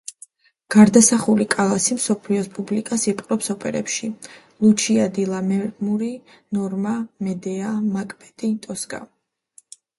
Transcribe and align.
გარდასახული 0.75 1.45
კალასი 1.55 1.97
მსოფლიოს 1.97 2.49
პუბლიკას 2.55 3.05
იპყრობს 3.11 3.53
ოპერებში: 3.55 4.11
ლუჩია 4.65 5.07
დი 5.19 5.29
ლამერმური, 5.35 6.11
ნორმა, 6.59 6.97
მედეა, 7.29 7.79
მაკბეტი, 7.95 8.55
ტოსკა. 8.69 9.05